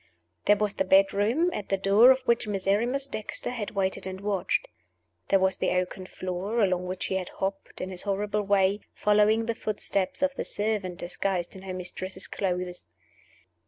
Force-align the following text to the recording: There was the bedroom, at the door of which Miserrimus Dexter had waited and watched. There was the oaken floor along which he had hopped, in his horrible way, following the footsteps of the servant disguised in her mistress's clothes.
There 0.45 0.55
was 0.55 0.73
the 0.73 0.83
bedroom, 0.83 1.51
at 1.53 1.69
the 1.69 1.77
door 1.77 2.09
of 2.09 2.21
which 2.21 2.47
Miserrimus 2.47 3.05
Dexter 3.05 3.51
had 3.51 3.69
waited 3.75 4.07
and 4.07 4.19
watched. 4.19 4.67
There 5.27 5.37
was 5.37 5.57
the 5.57 5.69
oaken 5.75 6.07
floor 6.07 6.59
along 6.63 6.87
which 6.87 7.05
he 7.05 7.17
had 7.17 7.29
hopped, 7.29 7.79
in 7.79 7.91
his 7.91 8.01
horrible 8.01 8.41
way, 8.41 8.79
following 8.95 9.45
the 9.45 9.53
footsteps 9.53 10.23
of 10.23 10.33
the 10.33 10.43
servant 10.43 10.97
disguised 10.97 11.55
in 11.55 11.61
her 11.61 11.73
mistress's 11.75 12.25
clothes. 12.25 12.87